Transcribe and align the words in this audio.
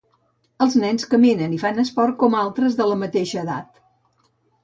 Els 0.65 0.75
nens 0.83 1.05
caminen 1.11 1.53
i 1.57 1.59
fan 1.65 1.83
esport 1.83 2.17
com 2.23 2.37
altres 2.39 2.79
de 2.79 2.87
la 2.93 2.97
mateixa 3.05 3.39
edat. 3.45 3.79